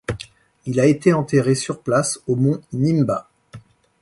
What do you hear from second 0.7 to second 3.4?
a été enterré sur place au Mont Nimba.